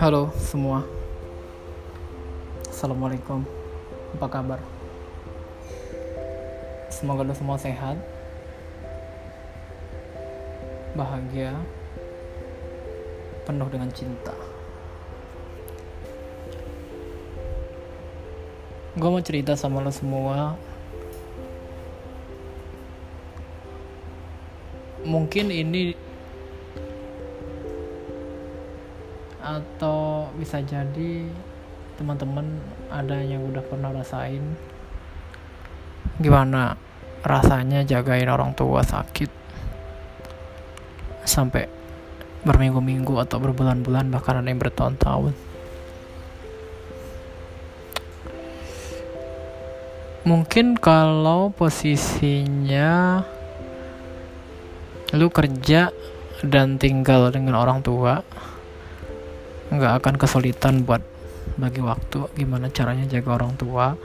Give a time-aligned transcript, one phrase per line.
[0.00, 0.88] Halo semua.
[2.72, 3.44] Assalamualaikum.
[4.16, 4.56] Apa kabar?
[6.88, 8.00] Semoga lo semua sehat.
[10.96, 11.60] Bahagia.
[13.44, 14.32] Penuh dengan cinta.
[18.96, 20.56] Gue mau cerita sama lo semua
[25.02, 25.92] Mungkin ini
[29.42, 31.26] atau bisa jadi
[31.98, 32.46] teman-teman
[32.86, 34.54] ada yang udah pernah rasain
[36.22, 36.78] gimana
[37.26, 39.30] rasanya jagain orang tua sakit
[41.26, 41.66] sampai
[42.42, 45.34] berminggu-minggu atau berbulan-bulan bahkan ada yang bertahun-tahun.
[50.22, 53.22] Mungkin kalau posisinya
[55.12, 55.92] lu kerja
[56.40, 58.24] dan tinggal dengan orang tua
[59.72, 61.00] nggak akan kesulitan buat
[61.56, 62.32] bagi waktu.
[62.36, 63.96] Gimana caranya jaga orang tua?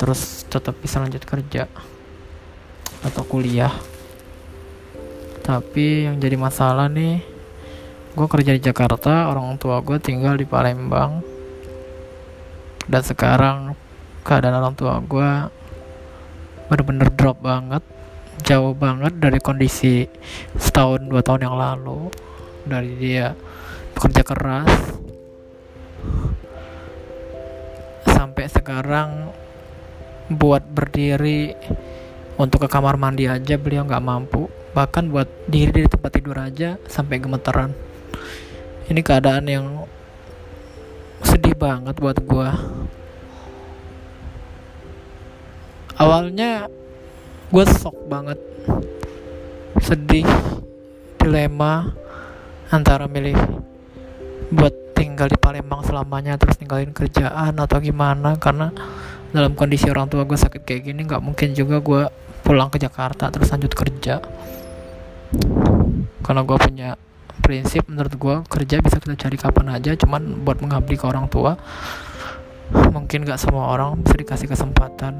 [0.00, 1.68] Terus tetap bisa lanjut kerja
[3.04, 3.72] atau kuliah.
[5.42, 7.20] Tapi yang jadi masalah nih
[8.12, 11.20] gue kerja di Jakarta orang tua gue tinggal di Palembang.
[12.88, 13.78] Dan sekarang
[14.24, 15.30] keadaan orang tua gue
[16.72, 17.84] bener-bener drop banget
[18.40, 20.08] jauh banget dari kondisi
[20.56, 22.08] setahun dua tahun yang lalu.
[22.62, 23.34] Dari dia
[23.92, 24.70] bekerja keras
[28.08, 29.10] sampai sekarang
[30.32, 31.52] buat berdiri
[32.40, 34.48] untuk ke kamar mandi aja beliau nggak mampu.
[34.72, 37.76] Bahkan buat diri di tempat tidur aja sampai gemeteran.
[38.88, 39.66] Ini keadaan yang
[41.22, 42.56] sedih banget buat gua.
[46.00, 46.66] Awalnya
[47.52, 48.40] gue sok banget.
[49.84, 50.24] Sedih
[51.20, 51.92] dilema
[52.72, 53.36] antara milih
[54.48, 58.72] buat tinggal di Palembang selamanya terus tinggalin kerjaan atau gimana karena
[59.36, 62.02] dalam kondisi orang tua gue sakit kayak gini nggak mungkin juga gue
[62.40, 64.24] pulang ke Jakarta terus lanjut kerja.
[66.24, 66.96] Karena gue punya
[67.44, 71.60] prinsip menurut gue kerja bisa kita cari kapan aja cuman buat mengabdi ke orang tua
[72.92, 75.12] mungkin gak semua orang bisa dikasih kesempatan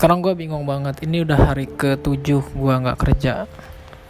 [0.00, 1.04] sekarang gue bingung banget.
[1.04, 3.44] Ini udah hari ke tujuh gue nggak kerja.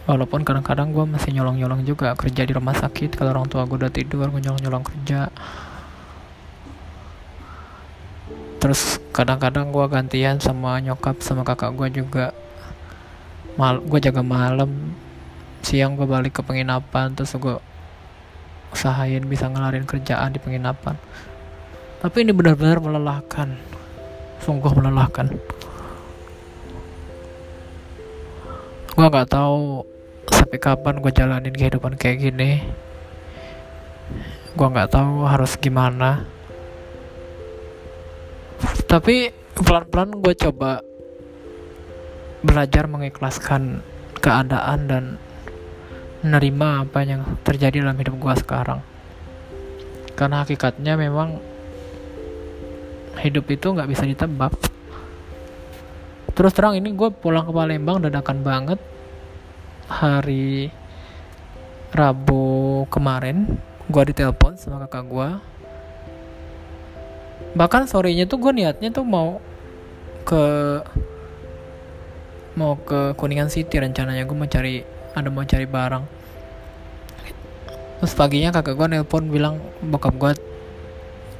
[0.07, 3.19] Walaupun kadang-kadang gue masih nyolong-nyolong juga kerja di rumah sakit.
[3.19, 5.27] Kalau orang tua gue udah tidur gue nyolong-nyolong kerja.
[8.63, 12.31] Terus kadang-kadang gue gantian sama nyokap sama kakak gue juga.
[13.59, 14.95] Mal gue jaga malam.
[15.59, 17.59] Siang gue balik ke penginapan terus gue
[18.71, 20.95] usahain bisa ngelarin kerjaan di penginapan.
[21.99, 23.59] Tapi ini benar-benar melelahkan.
[24.39, 25.59] Sungguh melelahkan
[29.01, 29.81] gue nggak tahu
[30.29, 32.61] sampai kapan gue jalanin kehidupan kayak gini.
[34.53, 36.29] Gue nggak tahu harus gimana.
[38.85, 40.85] Tapi pelan-pelan gue coba
[42.45, 43.81] belajar mengikhlaskan
[44.21, 45.03] keadaan dan
[46.21, 48.85] menerima apa yang terjadi dalam hidup gue sekarang.
[50.13, 51.41] Karena hakikatnya memang
[53.17, 54.53] hidup itu nggak bisa ditebak
[56.33, 58.79] terus terang ini gue pulang ke Palembang dadakan banget.
[59.91, 60.71] Hari
[61.91, 63.59] Rabu kemarin
[63.91, 65.29] gue ditelepon sama kakak gue
[67.51, 69.43] bahkan sorenya tuh gue niatnya tuh mau
[70.23, 70.43] ke
[72.55, 74.23] mau ke Kuningan City rencananya.
[74.27, 74.83] Gue mau cari
[75.15, 76.03] ada mau cari barang.
[78.01, 80.31] Terus paginya kakak gue nelpon bilang bokap gue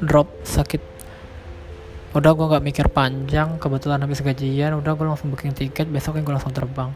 [0.04, 0.82] drop sakit
[2.12, 3.56] udah gue nggak mikir panjang.
[3.56, 5.88] Kebetulan habis gajian udah gue langsung booking tiket.
[5.88, 6.92] Besok gue langsung terbang.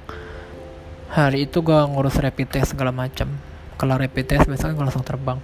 [1.16, 3.32] Hari itu gue ngurus rapid test segala macam
[3.76, 5.40] kelar rapid test besoknya gue langsung terbang.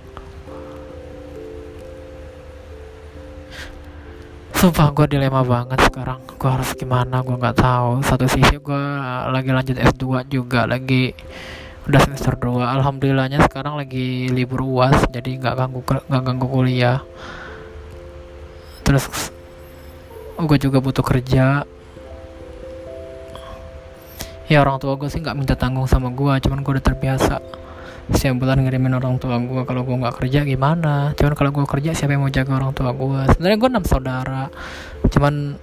[4.61, 6.21] Sumpah gue dilema banget sekarang.
[6.37, 8.05] Gue harus gimana gue nggak tahu.
[8.05, 8.83] Satu sisi gue
[9.31, 11.17] lagi lanjut S2 juga Lagi
[11.89, 17.01] udah semester 2 Alhamdulillahnya sekarang lagi libur uas Jadi nggak ganggu nggak ganggu kuliah.
[18.85, 19.31] Terus
[20.45, 21.65] gue juga butuh kerja.
[24.51, 27.39] Ya orang tua gue sih nggak minta tanggung sama gue cuman gue udah terbiasa.
[28.11, 31.15] Setiap bulan ngirimin orang tua gue kalau gue nggak kerja gimana?
[31.15, 34.43] Cuman kalau gue kerja siapa yang mau jaga orang tua gue sebenarnya gue enam saudara
[35.07, 35.55] cuman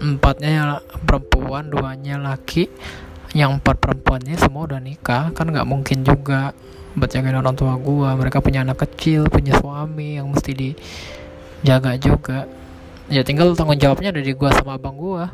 [0.00, 0.64] empatnya ya
[1.06, 2.66] perempuan duanya laki.
[3.30, 6.50] Yang empat perempuannya semua udah nikah kan nggak mungkin juga
[6.98, 12.50] buat jagain orang tua gue mereka punya anak kecil punya suami yang mesti dijaga juga
[13.10, 15.24] ya tinggal tanggung jawabnya dari gue sama abang gue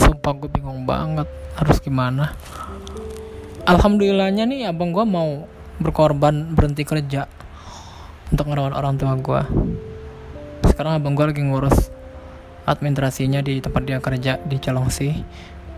[0.00, 1.28] sumpah gue bingung banget
[1.60, 2.32] harus gimana.
[3.68, 5.44] Alhamdulillahnya nih abang gue mau
[5.78, 7.28] berkorban berhenti kerja
[8.32, 9.42] untuk merawat orang tua gue
[10.72, 11.92] sekarang abang gue lagi ngurus
[12.64, 15.12] administrasinya di tempat dia kerja di Calongsi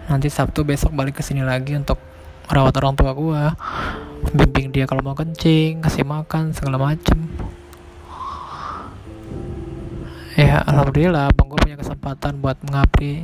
[0.06, 1.99] nanti Sabtu besok balik ke sini lagi untuk
[2.47, 3.43] merawat orang tua gue
[4.32, 7.27] bimbing dia kalau mau kencing kasih makan segala macem
[10.35, 13.23] ya alhamdulillah abang gue punya kesempatan buat mengabdi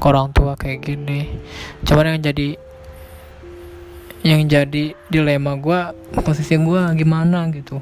[0.00, 1.28] ke orang tua kayak gini.
[1.84, 2.48] Cuman yang jadi
[4.20, 5.80] yang jadi dilema gue
[6.24, 7.76] posisi gue gimana gitu.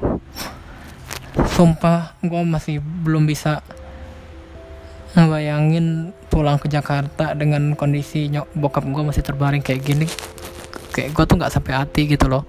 [1.55, 3.63] Sumpah gue masih belum bisa
[5.15, 10.07] ngebayangin pulang ke Jakarta dengan kondisi nyok bokap gue masih terbaring kayak gini.
[10.91, 12.43] Kayak gue tuh nggak sampai hati gitu loh.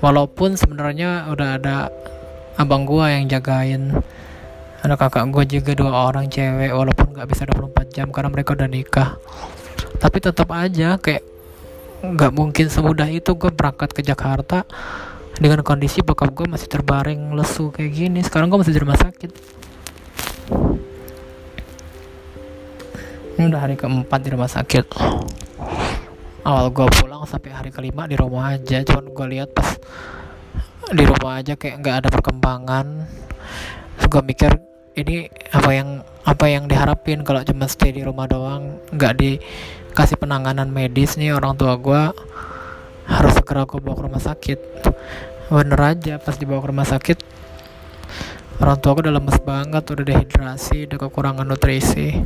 [0.00, 1.92] Walaupun sebenarnya udah ada
[2.56, 4.00] abang gue yang jagain
[4.84, 8.68] ada kakak gue juga dua orang cewek walaupun nggak bisa 24 jam karena mereka udah
[8.68, 9.16] nikah.
[9.96, 11.24] Tapi tetap aja kayak
[12.04, 14.68] nggak mungkin semudah itu gue berangkat ke Jakarta
[15.40, 18.20] dengan kondisi bokap gue masih terbaring lesu kayak gini.
[18.20, 19.30] Sekarang gue masih di rumah sakit.
[23.40, 24.84] Ini udah hari keempat di rumah sakit.
[26.44, 28.84] Awal gue pulang sampai hari kelima di rumah aja.
[28.84, 29.80] Cuman gue lihat pas
[30.92, 32.86] di rumah aja kayak nggak ada perkembangan.
[34.12, 38.78] Gue mikir ini apa yang apa yang diharapin kalau cuma stay di rumah doang?
[38.94, 42.02] Nggak dikasih penanganan medis nih orang tua gue
[43.04, 44.58] harus segera aku bawa ke rumah sakit.
[45.50, 47.18] Bener aja pas dibawa ke rumah sakit
[48.62, 52.22] orang tua aku udah lemes banget udah dehidrasi udah kekurangan nutrisi.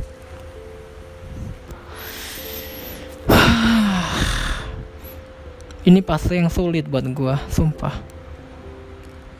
[5.89, 7.97] Ini fase yang sulit buat gue sumpah.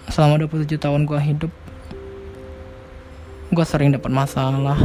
[0.10, 1.54] Selama 27 tahun gue hidup
[3.50, 4.78] gue sering dapat masalah.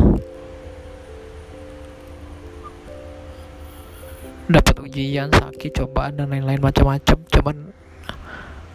[4.48, 7.56] Dapat ujian sakit cobaan dan lain-lain macam-macam cuman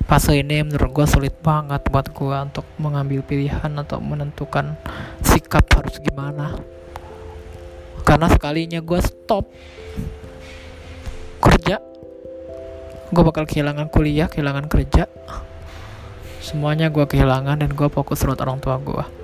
[0.05, 4.77] fase ini menurut gue sulit banget buat gue untuk mengambil pilihan atau menentukan
[5.25, 6.53] sikap harus gimana.
[8.05, 9.49] Karena sekalinya gue stop
[11.41, 11.81] kerja
[13.09, 15.09] gue bakal kehilangan kuliah kehilangan kerja.
[16.45, 19.19] Semuanya gue kehilangan dan gue fokus buat orang tua gue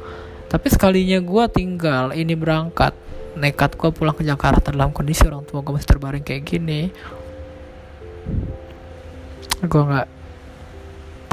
[0.45, 2.93] tapi sekalinya gue tinggal ini berangkat.
[3.35, 6.87] Nekat gue pulang ke Jakarta dalam kondisi orang tua gue masih terbaring kayak gini.
[9.59, 10.07] Gue nggak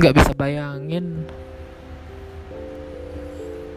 [0.02, 1.28] nggak bisa bayangin.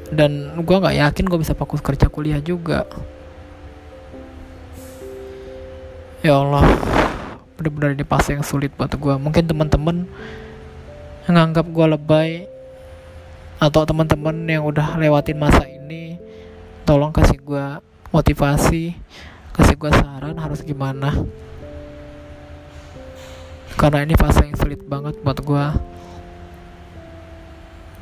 [0.09, 2.89] Dan gue nggak yakin gue bisa fokus kerja kuliah juga.
[6.25, 6.65] Ya Allah
[7.55, 10.03] benar-benar ini fase yang sulit buat gue mungkin teman-teman
[11.25, 12.29] nganggap gue lebay
[13.65, 16.21] atau teman-teman yang udah lewatin masa ini
[16.85, 17.65] tolong kasih gue
[18.13, 18.93] motivasi
[19.57, 21.09] kasih gue saran harus gimana.
[23.75, 25.65] Karena ini fase yang sulit banget buat gue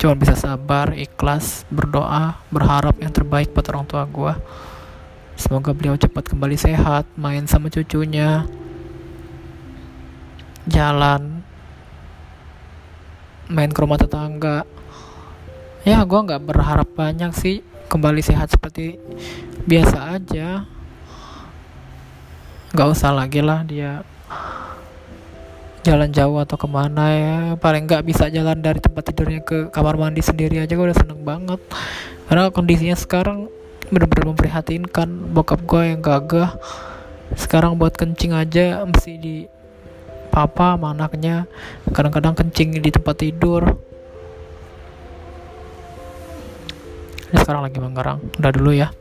[0.03, 4.35] cuma bisa sabar ikhlas berdoa berharap yang terbaik buat orang tua gue
[5.39, 8.43] semoga beliau cepat kembali sehat main sama cucunya
[10.67, 11.39] jalan
[13.47, 14.67] main ke rumah tetangga
[15.83, 17.59] ya gue nggak berharap banyak sih.
[17.91, 18.97] Kembali sehat seperti
[19.67, 20.65] biasa aja.
[22.73, 24.01] Nggak usah lagi lah dia
[25.83, 27.37] jalan jauh atau ke mana ya.
[27.59, 31.21] Paling nggak bisa jalan dari tempat tidurnya ke kamar mandi sendiri aja gue udah seneng
[31.21, 31.59] banget.
[32.31, 33.51] Karena kondisinya sekarang
[33.91, 35.35] bener-bener memprihatinkan.
[35.35, 36.55] Bokap gue yang gagah.
[37.35, 39.35] Sekarang buat kencing aja mesti di
[40.31, 41.45] papa sama anaknya.
[41.91, 43.92] Kadang-kadang kencing di tempat tidur
[47.33, 48.93] ini sekarang lagi menggarang udah dulu ya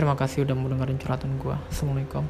[0.00, 1.52] Terima kasih udah mau dengerin curhatan gue.
[1.68, 2.24] Assalamualaikum.